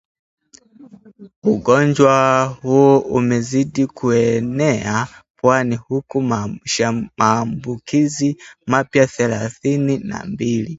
ugonjwa 1.43 2.45
huu 2.61 2.97
umezidi 2.99 3.87
kuenea 3.87 5.07
pwani 5.37 5.75
huku 5.75 6.21
maambukizi 7.17 8.37
mapya 8.65 9.07
thelathini 9.07 9.97
na 9.97 10.23
mbili 10.25 10.69